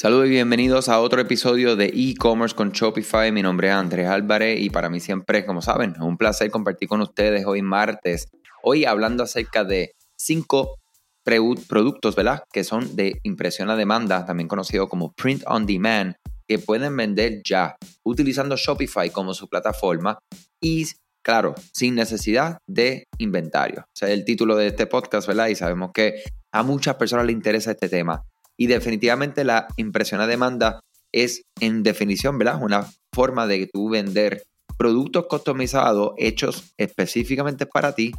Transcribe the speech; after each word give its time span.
Saludos 0.00 0.26
y 0.26 0.30
bienvenidos 0.30 0.88
a 0.88 1.00
otro 1.00 1.20
episodio 1.20 1.74
de 1.74 1.86
e-commerce 1.86 2.54
con 2.54 2.70
Shopify. 2.70 3.32
Mi 3.32 3.42
nombre 3.42 3.66
es 3.66 3.74
Andrés 3.74 4.06
Álvarez 4.06 4.60
y 4.60 4.70
para 4.70 4.88
mí 4.88 5.00
siempre, 5.00 5.44
como 5.44 5.60
saben, 5.60 5.94
es 5.96 6.00
un 6.00 6.16
placer 6.16 6.52
compartir 6.52 6.88
con 6.88 7.00
ustedes 7.00 7.44
hoy 7.46 7.62
martes. 7.62 8.28
Hoy 8.62 8.84
hablando 8.84 9.24
acerca 9.24 9.64
de 9.64 9.96
cinco 10.16 10.78
productos, 11.24 12.14
¿verdad? 12.14 12.44
Que 12.52 12.62
son 12.62 12.94
de 12.94 13.18
impresión 13.24 13.70
a 13.70 13.74
demanda, 13.74 14.24
también 14.24 14.46
conocido 14.46 14.88
como 14.88 15.12
print 15.14 15.42
on 15.48 15.66
demand, 15.66 16.14
que 16.46 16.60
pueden 16.60 16.96
vender 16.96 17.42
ya 17.44 17.74
utilizando 18.04 18.54
Shopify 18.54 19.10
como 19.10 19.34
su 19.34 19.48
plataforma 19.48 20.16
y, 20.60 20.86
claro, 21.24 21.56
sin 21.72 21.96
necesidad 21.96 22.58
de 22.68 23.02
inventario. 23.18 23.80
O 23.80 23.96
sea, 23.96 24.10
el 24.10 24.24
título 24.24 24.54
de 24.54 24.68
este 24.68 24.86
podcast, 24.86 25.26
¿verdad? 25.26 25.48
Y 25.48 25.56
sabemos 25.56 25.90
que 25.92 26.22
a 26.52 26.62
muchas 26.62 26.94
personas 26.94 27.26
les 27.26 27.34
interesa 27.34 27.72
este 27.72 27.88
tema. 27.88 28.22
Y 28.58 28.66
definitivamente 28.66 29.44
la 29.44 29.68
impresión 29.76 30.20
a 30.20 30.26
demanda 30.26 30.80
es, 31.12 31.42
en 31.60 31.82
definición, 31.82 32.38
¿verdad? 32.38 32.60
Una 32.62 32.86
forma 33.14 33.46
de 33.46 33.68
tú 33.72 33.88
vender 33.88 34.42
productos 34.76 35.26
customizados 35.26 36.12
hechos 36.18 36.72
específicamente 36.76 37.66
para 37.66 37.94
ti 37.94 38.12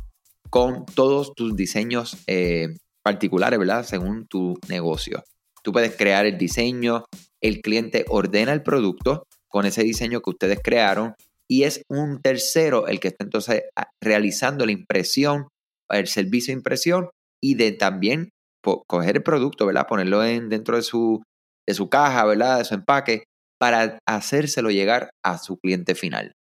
con 0.50 0.86
todos 0.86 1.34
tus 1.36 1.56
diseños 1.56 2.18
eh, 2.28 2.76
particulares, 3.04 3.60
¿verdad? 3.60 3.84
Según 3.84 4.28
tu 4.28 4.58
negocio. 4.68 5.24
Tú 5.64 5.72
puedes 5.72 5.96
crear 5.96 6.26
el 6.26 6.38
diseño, 6.38 7.06
el 7.42 7.62
cliente 7.62 8.06
ordena 8.08 8.54
el 8.54 8.64
producto 8.64 9.28
con 9.48 9.66
ese 9.66 9.84
diseño 9.84 10.22
que 10.22 10.30
ustedes 10.30 10.60
crearon 10.64 11.16
y 11.48 11.64
es 11.64 11.84
un 11.90 12.22
tercero 12.22 12.88
el 12.88 13.00
que 13.00 13.10
está 13.10 13.24
entonces 13.24 13.64
ah, 13.76 13.90
realizando 14.02 14.66
la 14.66 14.72
impresión, 14.72 15.48
el 15.90 16.08
servicio 16.08 16.54
de 16.54 16.60
impresión 16.60 17.10
y 17.42 17.56
de 17.56 17.72
también 17.72 18.30
coger 18.62 19.18
el 19.18 19.24
producto, 19.24 19.66
¿verdad? 19.66 19.88
Ponerlo 19.88 20.24
en, 20.24 20.50
dentro 20.50 20.76
de 20.76 20.82
su, 20.82 21.24
de 21.68 21.74
su 21.74 21.90
caja, 21.90 22.26
¿verdad? 22.26 22.60
De 22.60 22.66
su 22.66 22.74
empaque, 22.74 23.24
para 23.60 24.00
hacérselo 24.08 24.72
llegar 24.72 25.12
a 25.24 25.38
su 25.38 25.58
cliente 25.58 25.96
final. 25.96 26.34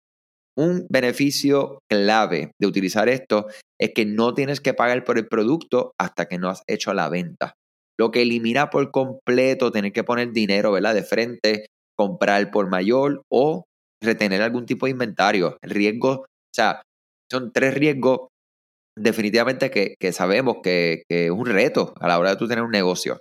Un 0.56 0.86
beneficio 0.90 1.80
clave 1.88 2.52
de 2.60 2.66
utilizar 2.66 3.08
esto 3.08 3.46
es 3.80 3.92
que 3.94 4.06
no 4.06 4.34
tienes 4.34 4.60
que 4.60 4.74
pagar 4.74 5.04
por 5.04 5.18
el 5.18 5.28
producto 5.28 5.92
hasta 6.00 6.26
que 6.26 6.38
no 6.38 6.48
has 6.48 6.62
hecho 6.66 6.92
la 6.94 7.08
venta. 7.08 7.54
Lo 7.98 8.10
que 8.10 8.22
elimina 8.22 8.70
por 8.70 8.90
completo 8.90 9.70
tener 9.70 9.92
que 9.92 10.04
poner 10.04 10.32
dinero, 10.32 10.72
¿verdad? 10.72 10.94
De 10.94 11.02
frente, 11.02 11.66
comprar 11.96 12.50
por 12.50 12.68
mayor 12.68 13.22
o 13.30 13.64
retener 14.02 14.42
algún 14.42 14.66
tipo 14.66 14.86
de 14.86 14.92
inventario. 14.92 15.58
El 15.62 15.70
riesgo, 15.70 16.10
o 16.10 16.54
sea, 16.54 16.82
son 17.30 17.52
tres 17.52 17.74
riesgos 17.74 18.28
definitivamente 18.98 19.70
que, 19.70 20.12
sabemos 20.12 20.56
que, 20.62 21.02
es 21.08 21.30
un 21.30 21.46
reto 21.46 21.94
a 22.00 22.08
la 22.08 22.18
hora 22.18 22.30
de 22.30 22.36
tú 22.36 22.48
tener 22.48 22.64
un 22.64 22.70
negocio. 22.70 23.20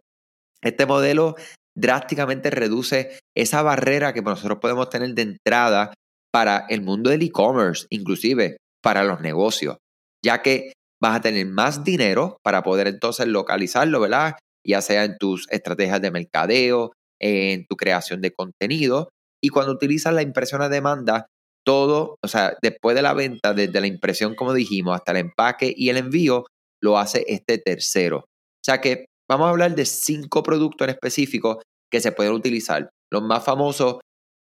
Este 0.61 0.86
modelo 0.86 1.36
drásticamente 1.75 2.50
reduce 2.50 3.20
esa 3.36 3.61
barrera 3.61 4.14
que 4.14 4.22
nosotros 4.22 4.59
podemos 4.59 4.89
tener 4.89 5.14
de 5.14 5.22
entrada 5.22 5.94
para 6.31 6.66
el 6.70 6.81
mundo 6.81 7.09
del 7.09 7.22
e-commerce, 7.22 7.86
inclusive 7.89 8.58
para 8.81 9.03
los 9.03 9.22
negocios, 9.22 9.78
ya 10.23 10.42
que 10.42 10.73
vas 11.02 11.17
a 11.17 11.22
tener 11.22 11.45
más 11.45 11.83
dinero 11.83 12.38
para 12.44 12.64
poder 12.64 12.88
entonces 12.88 13.28
localizarlo, 13.28 14.00
¿verdad? 14.00 14.36
Ya 14.66 14.81
sea 14.81 15.03
en 15.03 15.17
tus 15.17 15.48
estrategias 15.52 16.02
de 16.02 16.11
mercadeo, 16.11 16.92
en 17.20 17.66
tu 17.67 17.75
creación 17.75 18.22
de 18.22 18.31
contenido. 18.31 19.09
Y 19.42 19.50
cuando 19.50 19.72
utilizas 19.72 20.14
la 20.14 20.23
impresión 20.23 20.61
a 20.61 20.70
demanda, 20.70 21.28
todo, 21.67 22.15
o 22.23 22.27
sea, 22.29 22.55
después 22.61 22.95
de 22.95 23.01
la 23.01 23.13
venta, 23.13 23.53
desde 23.53 23.81
la 23.81 23.87
impresión, 23.87 24.35
como 24.35 24.53
dijimos, 24.53 24.95
hasta 24.95 25.11
el 25.11 25.17
empaque 25.17 25.73
y 25.75 25.89
el 25.89 25.97
envío, 25.97 26.45
lo 26.81 26.97
hace 26.97 27.25
este 27.27 27.58
tercero. 27.58 28.19
O 28.19 28.64
sea 28.64 28.80
que 28.80 29.08
vamos 29.30 29.47
a 29.47 29.49
hablar 29.49 29.75
de 29.75 29.83
cinco 29.83 30.43
productos 30.43 30.87
en 30.87 30.93
específico 30.93 31.61
que 31.92 31.99
se 31.99 32.14
pueden 32.14 32.31
utilizar. 32.31 32.89
Los 33.11 33.21
más 33.21 33.43
famosos 33.43 33.97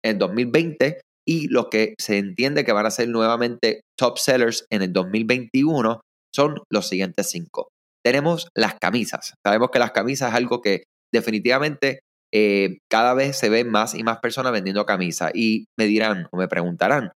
en 0.03 0.19
2020 0.19 0.99
y 1.25 1.47
los 1.47 1.67
que 1.69 1.93
se 1.97 2.17
entiende 2.17 2.65
que 2.65 2.73
van 2.73 2.87
a 2.87 2.91
ser 2.91 3.07
nuevamente 3.07 3.79
top 3.97 4.17
sellers 4.17 4.65
en 4.69 4.81
el 4.81 4.91
2021 4.91 6.01
son 6.35 6.61
los 6.69 6.89
siguientes 6.89 7.29
cinco. 7.29 7.69
Tenemos 8.03 8.49
las 8.53 8.75
camisas. 8.81 9.33
Sabemos 9.45 9.69
que 9.71 9.79
las 9.79 9.91
camisas 9.91 10.31
es 10.31 10.35
algo 10.35 10.61
que 10.61 10.83
definitivamente 11.13 12.01
eh, 12.33 12.79
cada 12.89 13.13
vez 13.13 13.37
se 13.37 13.49
ven 13.49 13.69
más 13.69 13.93
y 13.93 14.03
más 14.03 14.17
personas 14.17 14.51
vendiendo 14.51 14.85
camisas. 14.85 15.31
Y 15.35 15.65
me 15.77 15.85
dirán 15.85 16.27
o 16.31 16.37
me 16.37 16.47
preguntarán, 16.47 17.11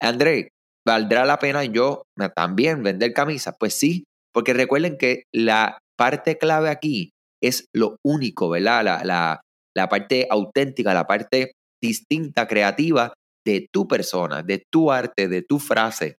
André, 0.00 0.50
¿valdrá 0.86 1.24
la 1.24 1.38
pena 1.38 1.64
yo 1.64 2.02
también 2.36 2.82
vender 2.82 3.12
camisas? 3.12 3.54
Pues 3.58 3.74
sí, 3.74 4.04
porque 4.32 4.52
recuerden 4.52 4.98
que 4.98 5.24
la 5.32 5.78
parte 5.96 6.36
clave 6.36 6.68
aquí 6.68 7.10
es 7.42 7.66
lo 7.74 7.96
único, 8.04 8.50
¿verdad? 8.50 8.84
La, 8.84 9.04
la, 9.04 9.40
la 9.74 9.88
parte 9.88 10.26
auténtica, 10.30 10.92
la 10.92 11.06
parte 11.06 11.52
distinta, 11.82 12.46
creativa 12.46 13.14
de 13.46 13.66
tu 13.72 13.88
persona, 13.88 14.42
de 14.42 14.64
tu 14.70 14.90
arte, 14.92 15.28
de 15.28 15.42
tu 15.42 15.58
frase. 15.58 16.16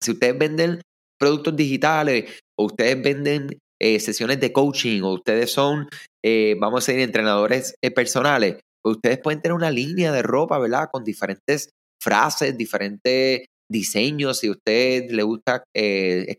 Si 0.00 0.12
ustedes 0.12 0.38
venden 0.38 0.80
productos 1.18 1.54
digitales 1.56 2.40
o 2.58 2.66
ustedes 2.66 3.02
venden 3.02 3.58
eh, 3.80 4.00
sesiones 4.00 4.40
de 4.40 4.52
coaching 4.52 5.02
o 5.02 5.14
ustedes 5.14 5.52
son, 5.52 5.88
eh, 6.24 6.56
vamos 6.58 6.88
a 6.88 6.92
decir, 6.92 7.04
entrenadores 7.04 7.74
eh, 7.82 7.90
personales, 7.90 8.56
pues 8.82 8.96
ustedes 8.96 9.18
pueden 9.18 9.42
tener 9.42 9.54
una 9.54 9.70
línea 9.70 10.12
de 10.12 10.22
ropa, 10.22 10.58
¿verdad? 10.58 10.88
Con 10.92 11.04
diferentes 11.04 11.70
frases, 12.02 12.56
diferentes 12.56 13.46
diseños. 13.70 14.38
Si 14.38 14.48
a 14.48 14.52
usted 14.52 15.10
le 15.10 15.22
gusta, 15.22 15.64
es 15.74 16.36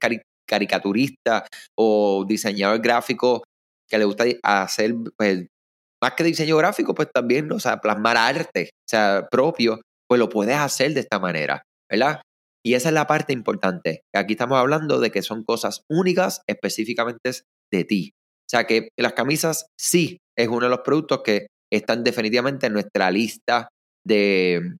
caricaturista 0.48 1.48
o 1.78 2.26
diseñador 2.28 2.82
gráfico 2.82 3.44
que 3.90 3.98
le 3.98 4.06
gusta 4.06 4.26
hacer, 4.44 4.96
pues, 5.18 5.48
más 6.02 6.14
que 6.14 6.24
diseño 6.24 6.58
gráfico, 6.58 6.94
pues 6.94 7.10
también, 7.14 7.52
o 7.52 7.60
sea, 7.60 7.82
plasmar 7.82 8.18
arte, 8.18 8.70
o 8.74 8.90
sea, 8.90 9.28
propio, 9.32 9.82
pues 10.08 10.20
lo 10.20 10.30
puedes 10.30 10.56
hacer 10.56 10.94
de 10.94 11.00
esta 11.02 11.20
manera, 11.20 11.64
¿verdad? 11.90 12.22
Y 12.64 12.74
esa 12.74 12.90
es 12.90 12.94
la 12.94 13.08
parte 13.08 13.34
importante. 13.34 14.02
Aquí 14.14 14.34
estamos 14.34 14.58
hablando 14.58 15.00
de 15.00 15.12
que 15.12 15.22
son 15.22 15.44
cosas 15.44 15.84
únicas, 15.90 16.42
específicamente 16.48 17.32
de 17.72 17.84
ti. 17.84 18.12
O 18.46 18.50
sea 18.50 18.66
que 18.66 18.90
las 18.98 19.14
camisas 19.14 19.68
sí 19.80 20.18
es 20.38 20.48
uno 20.48 20.62
de 20.62 20.70
los 20.70 20.82
productos 20.82 21.22
que 21.24 21.48
están 21.72 22.04
definitivamente 22.04 22.68
en 22.68 22.74
nuestra 22.74 23.10
lista 23.10 23.70
de, 24.06 24.76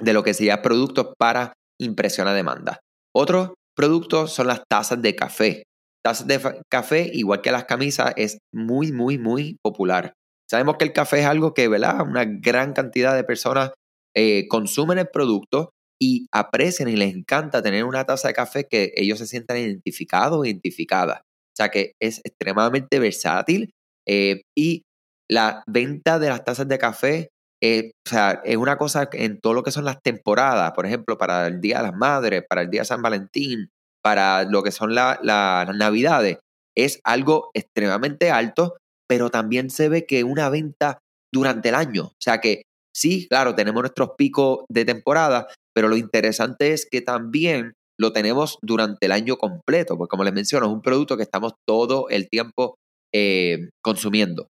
de 0.00 0.12
lo 0.12 0.22
que 0.22 0.34
sería 0.34 0.62
productos 0.62 1.12
para 1.18 1.52
impresión 1.80 2.26
a 2.28 2.34
demanda. 2.34 2.80
Otro 3.14 3.54
producto 3.76 4.26
son 4.26 4.48
las 4.48 4.62
tazas 4.68 5.00
de 5.00 5.14
café. 5.14 5.62
Tazas 6.04 6.26
de 6.26 6.62
café, 6.70 7.10
igual 7.12 7.42
que 7.42 7.52
las 7.52 7.64
camisas, 7.64 8.12
es 8.16 8.38
muy, 8.52 8.92
muy, 8.92 9.18
muy 9.18 9.56
popular. 9.62 10.12
Sabemos 10.48 10.76
que 10.76 10.84
el 10.84 10.92
café 10.92 11.20
es 11.20 11.26
algo 11.26 11.54
que, 11.54 11.68
¿verdad? 11.68 12.00
Una 12.06 12.24
gran 12.24 12.72
cantidad 12.72 13.14
de 13.14 13.24
personas 13.24 13.72
eh, 14.14 14.46
consumen 14.48 14.98
el 14.98 15.08
producto 15.08 15.70
y 16.00 16.26
aprecian 16.32 16.88
y 16.88 16.96
les 16.96 17.14
encanta 17.14 17.62
tener 17.62 17.84
una 17.84 18.04
taza 18.04 18.28
de 18.28 18.34
café 18.34 18.66
que 18.68 18.92
ellos 18.96 19.18
se 19.18 19.26
sientan 19.26 19.58
identificados 19.58 20.38
o 20.38 20.44
identificadas. 20.44 21.22
O 21.56 21.62
sea 21.62 21.70
que 21.70 21.92
es 22.00 22.20
extremadamente 22.24 22.98
versátil 22.98 23.70
eh, 24.06 24.42
y 24.56 24.82
la 25.28 25.64
venta 25.66 26.18
de 26.18 26.28
las 26.28 26.44
tazas 26.44 26.68
de 26.68 26.78
café 26.78 27.28
eh, 27.62 27.92
o 28.06 28.10
sea, 28.10 28.42
es 28.44 28.56
una 28.56 28.76
cosa 28.76 29.08
en 29.12 29.40
todo 29.40 29.54
lo 29.54 29.62
que 29.62 29.70
son 29.70 29.84
las 29.84 30.02
temporadas, 30.02 30.72
por 30.72 30.86
ejemplo, 30.86 31.16
para 31.16 31.46
el 31.46 31.60
Día 31.60 31.78
de 31.78 31.84
las 31.84 31.94
Madres, 31.94 32.44
para 32.48 32.62
el 32.62 32.70
Día 32.70 32.82
de 32.82 32.86
San 32.86 33.02
Valentín, 33.02 33.70
para 34.02 34.44
lo 34.44 34.62
que 34.62 34.72
son 34.72 34.94
las 34.94 35.18
Navidades, 35.22 36.38
es 36.76 37.00
algo 37.04 37.50
extremadamente 37.54 38.30
alto, 38.30 38.76
pero 39.08 39.30
también 39.30 39.70
se 39.70 39.88
ve 39.88 40.04
que 40.06 40.22
una 40.24 40.50
venta 40.50 40.98
durante 41.32 41.70
el 41.70 41.74
año. 41.74 42.04
O 42.04 42.20
sea 42.20 42.40
que 42.40 42.62
sí, 42.94 43.26
claro, 43.28 43.54
tenemos 43.54 43.82
nuestros 43.82 44.10
picos 44.18 44.64
de 44.68 44.84
temporada, 44.84 45.48
pero 45.74 45.88
lo 45.88 45.96
interesante 45.96 46.72
es 46.72 46.86
que 46.88 47.00
también 47.00 47.72
lo 47.98 48.12
tenemos 48.12 48.58
durante 48.62 49.06
el 49.06 49.12
año 49.12 49.36
completo, 49.36 49.96
porque 49.96 50.10
como 50.10 50.24
les 50.24 50.32
menciono, 50.32 50.66
es 50.66 50.72
un 50.72 50.82
producto 50.82 51.16
que 51.16 51.22
estamos 51.22 51.54
todo 51.66 52.08
el 52.08 52.28
tiempo 52.28 52.76
eh, 53.14 53.70
consumiendo. 53.82 54.48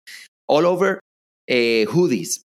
All 0.47 0.65
over 0.65 0.99
eh, 1.47 1.85
hoodies. 1.91 2.43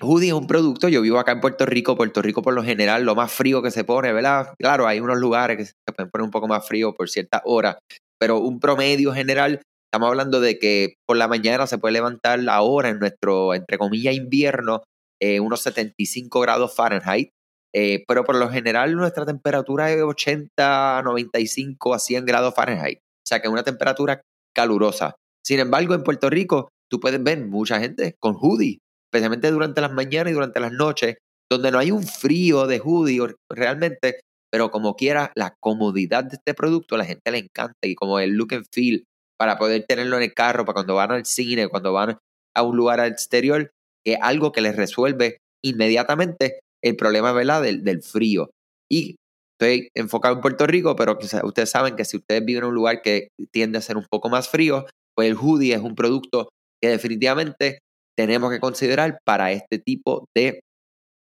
Hoodie 0.00 0.28
es 0.28 0.34
un 0.34 0.48
producto, 0.48 0.88
yo 0.88 1.02
vivo 1.02 1.18
acá 1.18 1.32
en 1.32 1.40
Puerto 1.40 1.66
Rico, 1.66 1.96
Puerto 1.96 2.20
Rico 2.20 2.42
por 2.42 2.52
lo 2.52 2.64
general 2.64 3.04
lo 3.04 3.14
más 3.14 3.32
frío 3.32 3.62
que 3.62 3.70
se 3.70 3.84
pone, 3.84 4.12
¿verdad? 4.12 4.52
Claro, 4.58 4.88
hay 4.88 4.98
unos 4.98 5.18
lugares 5.18 5.56
que 5.56 5.64
se 5.66 5.72
pueden 5.94 6.10
poner 6.10 6.24
un 6.24 6.30
poco 6.32 6.48
más 6.48 6.66
frío 6.66 6.94
por 6.94 7.08
ciertas 7.08 7.42
horas, 7.44 7.76
pero 8.18 8.38
un 8.38 8.58
promedio 8.58 9.12
general, 9.12 9.62
estamos 9.86 10.08
hablando 10.08 10.40
de 10.40 10.58
que 10.58 10.94
por 11.06 11.16
la 11.16 11.28
mañana 11.28 11.68
se 11.68 11.78
puede 11.78 11.92
levantar 11.92 12.40
la 12.40 12.60
hora 12.62 12.88
en 12.88 12.98
nuestro, 12.98 13.54
entre 13.54 13.78
comillas, 13.78 14.14
invierno, 14.14 14.82
eh, 15.22 15.38
unos 15.38 15.60
75 15.60 16.40
grados 16.40 16.74
Fahrenheit, 16.74 17.30
eh, 17.74 18.04
pero 18.06 18.24
por 18.24 18.36
lo 18.36 18.48
general 18.48 18.94
nuestra 18.94 19.26
temperatura 19.26 19.90
es 19.90 20.00
80, 20.00 21.02
95 21.02 21.94
a 21.94 21.98
100 21.98 22.24
grados 22.24 22.54
Fahrenheit. 22.54 22.98
O 22.98 23.26
sea 23.26 23.40
que 23.40 23.48
es 23.48 23.52
una 23.52 23.64
temperatura 23.64 24.20
calurosa. 24.54 25.16
Sin 25.44 25.58
embargo, 25.58 25.94
en 25.94 26.04
Puerto 26.04 26.30
Rico 26.30 26.68
tú 26.88 27.00
puedes 27.00 27.22
ver 27.22 27.44
mucha 27.44 27.80
gente 27.80 28.14
con 28.20 28.36
hoodie, 28.36 28.78
especialmente 29.10 29.50
durante 29.50 29.80
las 29.80 29.92
mañanas 29.92 30.30
y 30.30 30.34
durante 30.34 30.60
las 30.60 30.72
noches, 30.72 31.16
donde 31.50 31.72
no 31.72 31.78
hay 31.78 31.90
un 31.90 32.04
frío 32.04 32.66
de 32.66 32.78
hoodie 32.78 33.34
realmente, 33.50 34.20
pero 34.52 34.70
como 34.70 34.94
quiera, 34.94 35.32
la 35.34 35.54
comodidad 35.60 36.24
de 36.24 36.36
este 36.36 36.54
producto 36.54 36.94
a 36.94 36.98
la 36.98 37.04
gente 37.04 37.32
le 37.32 37.38
encanta 37.38 37.76
y 37.82 37.96
como 37.96 38.20
el 38.20 38.30
look 38.30 38.54
and 38.54 38.66
feel 38.72 39.04
para 39.36 39.58
poder 39.58 39.84
tenerlo 39.88 40.16
en 40.16 40.22
el 40.22 40.34
carro, 40.34 40.64
para 40.64 40.74
cuando 40.74 40.94
van 40.94 41.10
al 41.10 41.26
cine, 41.26 41.68
cuando 41.68 41.92
van 41.92 42.18
a 42.54 42.62
un 42.62 42.76
lugar 42.76 43.00
exterior, 43.00 43.72
que 44.04 44.12
es 44.12 44.18
algo 44.22 44.52
que 44.52 44.60
les 44.60 44.76
resuelve 44.76 45.38
inmediatamente 45.64 46.60
el 46.84 46.96
problema 46.96 47.32
¿verdad? 47.32 47.62
Del, 47.62 47.82
del 47.82 48.02
frío. 48.02 48.50
Y 48.90 49.16
estoy 49.58 49.88
enfocado 49.94 50.34
en 50.34 50.40
Puerto 50.40 50.66
Rico, 50.66 50.94
pero 50.96 51.18
ustedes 51.44 51.70
saben 51.70 51.96
que 51.96 52.04
si 52.04 52.16
ustedes 52.16 52.44
viven 52.44 52.64
en 52.64 52.68
un 52.68 52.74
lugar 52.74 53.02
que 53.02 53.28
tiende 53.52 53.78
a 53.78 53.82
ser 53.82 53.96
un 53.96 54.06
poco 54.10 54.28
más 54.28 54.48
frío, 54.48 54.84
pues 55.16 55.28
el 55.28 55.36
hoodie 55.36 55.74
es 55.74 55.80
un 55.80 55.94
producto 55.94 56.48
que 56.82 56.88
definitivamente 56.90 57.78
tenemos 58.16 58.50
que 58.50 58.60
considerar 58.60 59.18
para 59.24 59.52
este 59.52 59.78
tipo 59.78 60.26
de 60.36 60.60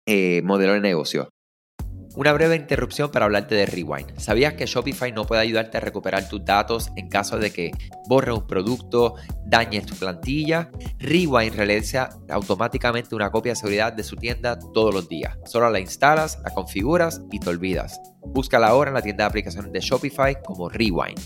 eh, 0.06 0.43
modelo 0.43 0.75
de 0.75 0.81
negocio. 0.81 1.28
Una 2.18 2.32
breve 2.32 2.56
interrupción 2.56 3.12
para 3.12 3.26
hablarte 3.26 3.54
de 3.54 3.64
Rewind. 3.64 4.18
¿Sabías 4.18 4.54
que 4.54 4.66
Shopify 4.66 5.12
no 5.12 5.24
puede 5.24 5.40
ayudarte 5.40 5.76
a 5.76 5.80
recuperar 5.80 6.28
tus 6.28 6.44
datos 6.44 6.90
en 6.96 7.08
caso 7.08 7.38
de 7.38 7.52
que 7.52 7.70
borre 8.08 8.32
un 8.32 8.44
producto, 8.44 9.14
dañes 9.46 9.86
tu 9.86 9.94
plantilla? 9.94 10.68
Rewind 10.98 11.54
realiza 11.54 12.08
automáticamente 12.28 13.14
una 13.14 13.30
copia 13.30 13.52
de 13.52 13.56
seguridad 13.56 13.92
de 13.92 14.02
su 14.02 14.16
tienda 14.16 14.58
todos 14.58 14.92
los 14.92 15.08
días. 15.08 15.38
Solo 15.44 15.70
la 15.70 15.78
instalas, 15.78 16.40
la 16.42 16.52
configuras 16.52 17.22
y 17.30 17.38
te 17.38 17.50
olvidas. 17.50 18.00
Búscala 18.20 18.66
ahora 18.66 18.90
en 18.90 18.94
la 18.94 19.02
tienda 19.02 19.22
de 19.22 19.28
aplicaciones 19.28 19.70
de 19.70 19.78
Shopify 19.78 20.42
como 20.42 20.68
Rewind. 20.68 21.20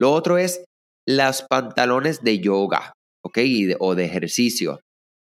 Lo 0.00 0.10
otro 0.10 0.38
es 0.38 0.64
las 1.06 1.42
pantalones 1.42 2.22
de 2.22 2.38
yoga, 2.38 2.94
¿ok? 3.22 3.40
o 3.80 3.94
de 3.94 4.06
ejercicio. 4.06 4.80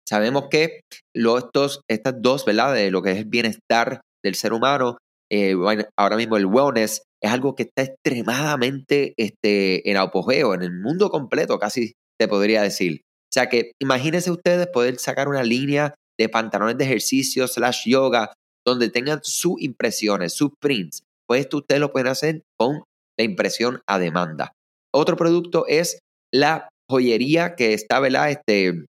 Sabemos 0.07 0.45
que 0.49 0.79
estos, 1.13 1.81
estas 1.89 2.13
dos, 2.21 2.45
¿verdad? 2.45 2.73
De 2.73 2.91
lo 2.91 3.01
que 3.01 3.11
es 3.11 3.17
el 3.17 3.25
bienestar 3.25 3.99
del 4.23 4.35
ser 4.35 4.53
humano, 4.53 4.97
eh, 5.31 5.55
ahora 5.97 6.15
mismo 6.15 6.37
el 6.37 6.45
wellness 6.45 7.03
es 7.21 7.31
algo 7.31 7.55
que 7.55 7.63
está 7.63 7.83
extremadamente 7.83 9.13
este, 9.17 9.89
en 9.89 9.97
apogeo 9.97 10.53
en 10.53 10.61
el 10.61 10.71
mundo 10.71 11.09
completo, 11.09 11.59
casi 11.59 11.93
te 12.19 12.27
podría 12.27 12.61
decir. 12.61 13.01
O 13.25 13.33
sea 13.33 13.49
que 13.49 13.71
imagínense 13.81 14.31
ustedes 14.31 14.67
poder 14.67 14.97
sacar 14.99 15.27
una 15.27 15.43
línea 15.43 15.95
de 16.19 16.29
pantalones 16.29 16.77
de 16.77 16.85
ejercicio 16.85 17.47
slash 17.47 17.87
yoga 17.87 18.33
donde 18.65 18.89
tengan 18.89 19.19
sus 19.23 19.61
impresiones, 19.61 20.33
sus 20.33 20.51
prints. 20.59 21.03
Pues 21.27 21.41
esto 21.41 21.57
ustedes 21.57 21.81
lo 21.81 21.91
pueden 21.91 22.07
hacer 22.07 22.43
con 22.57 22.83
la 23.17 23.25
impresión 23.25 23.81
a 23.87 23.99
demanda. 23.99 24.53
Otro 24.93 25.17
producto 25.17 25.65
es 25.67 25.99
la 26.33 26.69
joyería 26.89 27.55
que 27.55 27.73
está. 27.73 28.01
Este, 28.29 28.85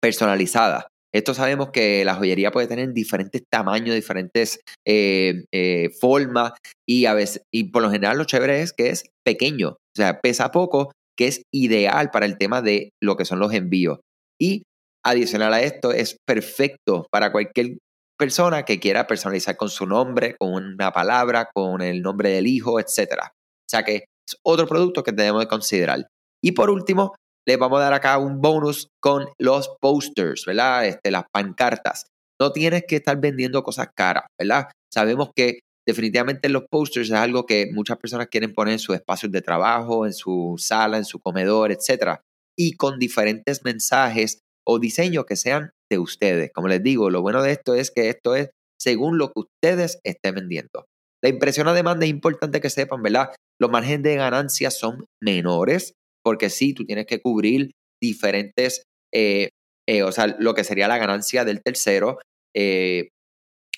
personalizada. 0.00 0.88
Esto 1.16 1.32
sabemos 1.32 1.70
que 1.70 2.04
la 2.04 2.14
joyería 2.14 2.50
puede 2.50 2.66
tener 2.66 2.92
diferentes 2.92 3.42
tamaños, 3.50 3.94
diferentes 3.94 4.60
eh, 4.86 5.46
eh, 5.50 5.88
formas 5.98 6.52
y 6.86 7.06
a 7.06 7.14
veces, 7.14 7.40
y 7.50 7.70
por 7.70 7.80
lo 7.80 7.90
general 7.90 8.18
lo 8.18 8.24
chévere 8.24 8.60
es 8.60 8.74
que 8.74 8.90
es 8.90 9.04
pequeño, 9.24 9.70
o 9.70 9.96
sea, 9.96 10.20
pesa 10.20 10.50
poco, 10.50 10.92
que 11.16 11.28
es 11.28 11.40
ideal 11.54 12.10
para 12.10 12.26
el 12.26 12.36
tema 12.36 12.60
de 12.60 12.90
lo 13.02 13.16
que 13.16 13.24
son 13.24 13.38
los 13.38 13.54
envíos. 13.54 14.00
Y 14.38 14.64
adicional 15.02 15.54
a 15.54 15.62
esto, 15.62 15.90
es 15.90 16.18
perfecto 16.26 17.06
para 17.10 17.32
cualquier 17.32 17.78
persona 18.18 18.64
que 18.64 18.78
quiera 18.78 19.06
personalizar 19.06 19.56
con 19.56 19.70
su 19.70 19.86
nombre, 19.86 20.36
con 20.38 20.52
una 20.52 20.92
palabra, 20.92 21.48
con 21.54 21.80
el 21.80 22.02
nombre 22.02 22.28
del 22.28 22.46
hijo, 22.46 22.78
etc. 22.78 23.22
O 23.22 23.70
sea 23.70 23.84
que 23.84 24.04
es 24.28 24.36
otro 24.44 24.66
producto 24.66 25.02
que 25.02 25.12
debemos 25.12 25.40
de 25.40 25.48
considerar. 25.48 26.06
Y 26.44 26.52
por 26.52 26.68
último, 26.68 27.14
les 27.46 27.58
vamos 27.58 27.78
a 27.78 27.84
dar 27.84 27.92
acá 27.92 28.18
un 28.18 28.40
bonus 28.40 28.88
con 29.00 29.28
los 29.38 29.70
posters, 29.80 30.44
¿verdad? 30.46 30.86
Este, 30.86 31.10
las 31.10 31.24
pancartas. 31.32 32.06
No 32.40 32.52
tienes 32.52 32.84
que 32.86 32.96
estar 32.96 33.18
vendiendo 33.20 33.62
cosas 33.62 33.88
caras, 33.94 34.24
¿verdad? 34.38 34.68
Sabemos 34.92 35.30
que 35.34 35.60
definitivamente 35.86 36.48
los 36.48 36.64
posters 36.68 37.08
es 37.08 37.14
algo 37.14 37.46
que 37.46 37.68
muchas 37.72 37.98
personas 37.98 38.26
quieren 38.26 38.52
poner 38.52 38.72
en 38.72 38.78
sus 38.80 38.96
espacios 38.96 39.30
de 39.30 39.42
trabajo, 39.42 40.06
en 40.06 40.12
su 40.12 40.56
sala, 40.58 40.98
en 40.98 41.04
su 41.04 41.20
comedor, 41.20 41.70
etc. 41.70 42.18
Y 42.58 42.72
con 42.72 42.98
diferentes 42.98 43.64
mensajes 43.64 44.40
o 44.66 44.80
diseños 44.80 45.24
que 45.24 45.36
sean 45.36 45.70
de 45.90 45.98
ustedes. 45.98 46.50
Como 46.52 46.66
les 46.66 46.82
digo, 46.82 47.10
lo 47.10 47.22
bueno 47.22 47.42
de 47.42 47.52
esto 47.52 47.74
es 47.74 47.92
que 47.92 48.08
esto 48.08 48.34
es 48.34 48.50
según 48.78 49.18
lo 49.18 49.28
que 49.28 49.40
ustedes 49.40 50.00
estén 50.02 50.34
vendiendo. 50.34 50.86
La 51.22 51.30
impresión 51.30 51.68
a 51.68 51.72
demanda 51.72 52.04
es 52.04 52.10
importante 52.10 52.60
que 52.60 52.70
sepan, 52.70 53.02
¿verdad? 53.02 53.30
Los 53.60 53.70
márgenes 53.70 54.02
de 54.02 54.16
ganancia 54.16 54.70
son 54.70 55.06
menores 55.22 55.94
porque 56.26 56.50
sí, 56.50 56.74
tú 56.74 56.84
tienes 56.84 57.06
que 57.06 57.20
cubrir 57.20 57.70
diferentes, 58.02 58.82
eh, 59.14 59.50
eh, 59.88 60.02
o 60.02 60.10
sea, 60.10 60.26
lo 60.40 60.54
que 60.54 60.64
sería 60.64 60.88
la 60.88 60.98
ganancia 60.98 61.44
del 61.44 61.62
tercero, 61.62 62.18
eh, 62.52 63.10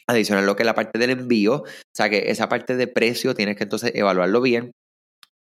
adicional 0.07 0.47
lo 0.47 0.57
que 0.57 0.63
es 0.63 0.67
la 0.67 0.75
parte 0.75 0.99
del 0.99 1.11
envío, 1.11 1.57
o 1.57 1.95
sea 1.95 2.09
que 2.09 2.31
esa 2.31 2.49
parte 2.49 2.75
de 2.77 2.87
precio 2.87 3.35
tienes 3.35 3.57
que 3.57 3.65
entonces 3.65 3.93
evaluarlo 3.95 4.41
bien, 4.41 4.71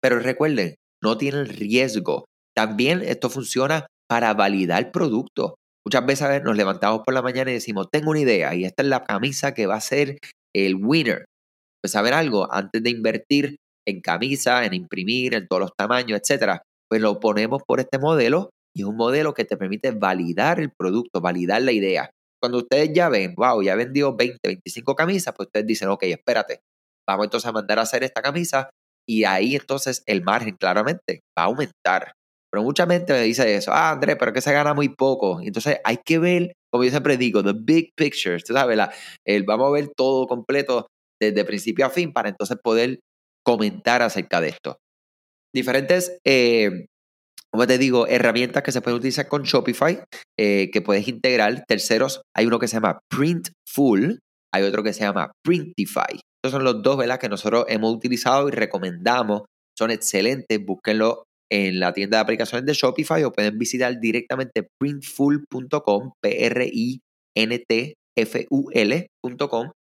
pero 0.02 0.18
recuerden, 0.18 0.74
no 1.00 1.16
tienen 1.16 1.46
riesgo. 1.46 2.24
También 2.56 3.02
esto 3.02 3.30
funciona 3.30 3.86
para 4.08 4.34
validar 4.34 4.90
producto. 4.90 5.54
Muchas 5.86 6.04
veces 6.06 6.42
nos 6.42 6.56
levantamos 6.56 7.02
por 7.04 7.14
la 7.14 7.22
mañana 7.22 7.52
y 7.52 7.54
decimos, 7.54 7.86
tengo 7.92 8.10
una 8.10 8.20
idea 8.20 8.52
y 8.56 8.64
esta 8.64 8.82
es 8.82 8.88
la 8.88 9.04
camisa 9.04 9.54
que 9.54 9.66
va 9.66 9.76
a 9.76 9.80
ser 9.80 10.18
el 10.52 10.74
winner. 10.74 11.24
Pues 11.80 11.92
saber 11.92 12.14
algo, 12.14 12.52
antes 12.52 12.82
de 12.82 12.90
invertir 12.90 13.56
en 13.86 14.00
camisa, 14.00 14.64
en 14.64 14.74
imprimir, 14.74 15.34
en 15.34 15.46
todos 15.46 15.60
los 15.60 15.70
tamaños, 15.78 16.18
etcétera, 16.20 16.62
pues 16.88 17.00
lo 17.00 17.20
ponemos 17.20 17.62
por 17.66 17.80
este 17.80 17.98
modelo 17.98 18.50
y 18.74 18.82
es 18.82 18.86
un 18.86 18.96
modelo 18.96 19.34
que 19.34 19.44
te 19.44 19.56
permite 19.56 19.90
validar 19.90 20.60
el 20.60 20.70
producto, 20.70 21.20
validar 21.20 21.62
la 21.62 21.72
idea. 21.72 22.10
Cuando 22.40 22.58
ustedes 22.58 22.90
ya 22.92 23.08
ven, 23.08 23.34
wow, 23.34 23.62
ya 23.62 23.74
vendió 23.74 24.14
20, 24.14 24.36
25 24.44 24.94
camisas, 24.94 25.34
pues 25.34 25.46
ustedes 25.46 25.66
dicen, 25.66 25.88
ok, 25.88 26.02
espérate, 26.04 26.60
vamos 27.08 27.24
entonces 27.24 27.48
a 27.48 27.52
mandar 27.52 27.78
a 27.78 27.82
hacer 27.82 28.04
esta 28.04 28.20
camisa 28.20 28.68
y 29.08 29.24
ahí 29.24 29.56
entonces 29.56 30.02
el 30.06 30.22
margen 30.22 30.56
claramente 30.56 31.20
va 31.38 31.44
a 31.44 31.46
aumentar. 31.46 32.12
Pero 32.52 32.62
mucha 32.62 32.86
gente 32.86 33.12
me 33.12 33.22
dice 33.22 33.56
eso, 33.56 33.72
ah, 33.72 33.92
Andrés, 33.92 34.16
pero 34.18 34.32
que 34.32 34.40
se 34.40 34.52
gana 34.52 34.74
muy 34.74 34.90
poco. 34.90 35.40
Entonces 35.40 35.78
hay 35.84 35.98
que 36.04 36.18
ver, 36.18 36.52
como 36.70 36.84
yo 36.84 36.90
siempre 36.90 37.16
digo, 37.16 37.42
the 37.42 37.54
big 37.54 37.90
picture, 37.96 38.38
tú 38.42 38.52
sabes, 38.52 38.78
el, 39.26 39.44
vamos 39.44 39.68
a 39.68 39.72
ver 39.72 39.88
todo 39.96 40.26
completo 40.26 40.86
desde 41.20 41.44
principio 41.44 41.86
a 41.86 41.90
fin 41.90 42.12
para 42.12 42.28
entonces 42.28 42.58
poder 42.62 43.00
comentar 43.42 44.02
acerca 44.02 44.40
de 44.40 44.48
esto 44.48 44.76
diferentes, 45.54 46.18
eh, 46.24 46.86
como 47.50 47.66
te 47.66 47.78
digo, 47.78 48.06
herramientas 48.06 48.62
que 48.62 48.72
se 48.72 48.80
pueden 48.80 48.98
utilizar 48.98 49.28
con 49.28 49.42
Shopify, 49.42 50.02
eh, 50.38 50.70
que 50.72 50.82
puedes 50.82 51.08
integrar. 51.08 51.64
Terceros, 51.66 52.22
hay 52.34 52.46
uno 52.46 52.58
que 52.58 52.68
se 52.68 52.76
llama 52.76 52.98
Printful, 53.08 54.20
hay 54.52 54.62
otro 54.62 54.82
que 54.82 54.92
se 54.92 55.00
llama 55.00 55.32
Printify. 55.44 56.20
Estos 56.46 56.52
son 56.52 56.64
los 56.64 56.82
dos 56.82 56.96
¿verdad? 56.96 57.18
que 57.18 57.28
nosotros 57.28 57.66
hemos 57.68 57.94
utilizado 57.94 58.48
y 58.48 58.52
recomendamos. 58.52 59.42
Son 59.78 59.90
excelentes, 59.90 60.64
búsquenlo 60.64 61.24
en 61.50 61.78
la 61.80 61.92
tienda 61.92 62.18
de 62.18 62.22
aplicaciones 62.22 62.64
de 62.66 62.72
Shopify 62.72 63.22
o 63.24 63.32
pueden 63.32 63.58
visitar 63.58 64.00
directamente 64.00 64.66
printful.com, 64.80 66.12
P-R-I-N-T-F-U-L.com 66.22 67.00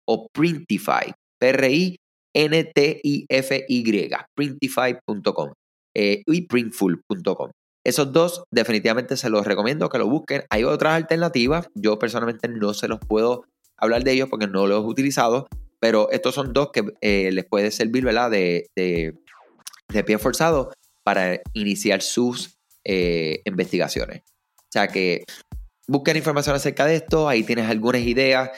o 0.09 0.29
Printify, 0.33 1.13
P-R-I 1.41 1.97
N-T-I-F-Y, 2.35 4.11
printify.com 4.35 5.53
eh, 5.95 6.23
y 6.27 6.43
printful.com. 6.43 7.51
Esos 7.85 8.13
dos 8.13 8.45
definitivamente 8.53 9.17
se 9.17 9.31
los 9.31 9.47
recomiendo 9.47 9.89
que 9.89 9.99
lo 9.99 10.09
busquen. 10.09 10.45
Hay 10.51 10.65
otras 10.65 10.95
alternativas. 10.95 11.69
Yo 11.75 11.99
personalmente 11.99 12.49
no 12.49 12.75
se 12.75 12.89
los 12.89 12.99
puedo 13.01 13.45
hablar 13.77 14.05
de 14.05 14.13
ellos 14.13 14.29
porque 14.29 14.47
no 14.47 14.67
los 14.67 14.85
he 14.85 14.87
utilizado, 14.87 15.49
pero 15.81 16.11
estos 16.11 16.35
son 16.35 16.53
dos 16.53 16.71
que 16.73 16.85
eh, 17.01 17.31
les 17.33 17.47
puede 17.47 17.71
servir, 17.71 18.05
¿verdad? 18.05 18.31
De, 18.31 18.67
de, 18.77 19.15
pie 20.05 20.19
forzado 20.19 20.73
para 21.03 21.41
iniciar 21.55 22.03
sus 22.03 22.59
eh, 22.85 23.41
investigaciones. 23.45 24.23
O 24.55 24.71
sea 24.71 24.89
que 24.89 25.25
busquen 25.87 26.17
información 26.17 26.55
acerca 26.55 26.85
de 26.85 26.97
esto, 26.97 27.29
ahí 27.29 27.43
tienes 27.43 27.71
algunas 27.71 28.03
ideas, 28.03 28.51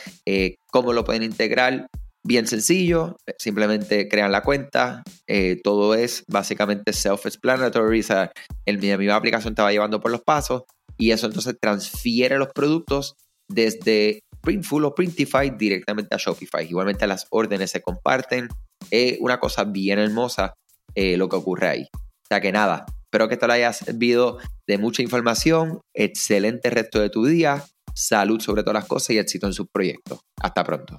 cómo 0.72 0.92
lo 0.92 1.04
pueden 1.04 1.22
integrar. 1.22 1.86
Bien 2.22 2.46
sencillo, 2.46 3.16
simplemente 3.38 4.06
crean 4.08 4.30
la 4.30 4.42
cuenta, 4.42 5.02
eh, 5.26 5.58
todo 5.62 5.94
es 5.94 6.22
básicamente 6.28 6.92
self-explanatory, 6.92 8.00
o 8.00 8.02
sea, 8.02 8.32
el, 8.66 8.78
mi 8.78 9.08
aplicación 9.08 9.54
te 9.54 9.62
va 9.62 9.72
llevando 9.72 10.00
por 10.00 10.10
los 10.10 10.20
pasos 10.20 10.64
y 10.98 11.12
eso 11.12 11.26
entonces 11.26 11.56
transfiere 11.58 12.36
los 12.36 12.48
productos 12.48 13.14
desde 13.48 14.20
Printful 14.42 14.84
o 14.84 14.94
Printify 14.94 15.50
directamente 15.50 16.14
a 16.14 16.18
Shopify. 16.18 16.66
Igualmente 16.66 17.06
las 17.06 17.26
órdenes 17.30 17.70
se 17.70 17.80
comparten, 17.80 18.48
es 18.90 19.16
una 19.20 19.40
cosa 19.40 19.64
bien 19.64 19.98
hermosa 19.98 20.52
eh, 20.94 21.16
lo 21.16 21.28
que 21.28 21.36
ocurre 21.36 21.68
ahí. 21.68 21.88
O 21.94 22.26
sea 22.28 22.40
que 22.40 22.52
nada, 22.52 22.84
espero 23.04 23.28
que 23.28 23.34
esto 23.34 23.46
le 23.46 23.54
haya 23.54 23.72
servido 23.72 24.38
de 24.68 24.76
mucha 24.76 25.02
información, 25.02 25.80
excelente 25.94 26.68
resto 26.68 27.00
de 27.00 27.08
tu 27.08 27.24
día, 27.24 27.64
salud 27.94 28.40
sobre 28.40 28.62
todas 28.62 28.74
las 28.82 28.86
cosas 28.86 29.10
y 29.10 29.18
éxito 29.18 29.46
en 29.46 29.54
sus 29.54 29.68
proyectos. 29.72 30.20
Hasta 30.40 30.64
pronto. 30.64 30.98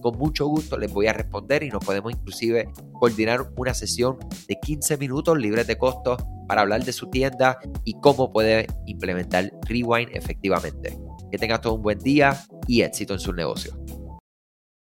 con 0.00 0.18
mucho 0.18 0.46
gusto 0.46 0.76
les 0.78 0.92
voy 0.92 1.06
a 1.06 1.12
responder 1.12 1.62
y 1.62 1.68
nos 1.68 1.84
podemos 1.84 2.12
inclusive 2.12 2.68
coordinar 2.92 3.50
una 3.56 3.74
sesión 3.74 4.18
de 4.48 4.58
15 4.60 4.96
minutos 4.96 5.38
libres 5.38 5.66
de 5.66 5.78
costo 5.78 6.16
para 6.48 6.62
hablar 6.62 6.84
de 6.84 6.92
su 6.92 7.08
tienda 7.08 7.58
y 7.84 7.94
cómo 8.00 8.32
puede 8.32 8.66
implementar 8.86 9.52
Rewind 9.66 10.10
efectivamente. 10.12 10.98
Que 11.30 11.38
tengas 11.38 11.60
todo 11.60 11.74
un 11.74 11.82
buen 11.82 11.98
día 12.00 12.44
y 12.66 12.82
éxito 12.82 13.14
en 13.14 13.20
su 13.20 13.32
negocio. 13.32 13.79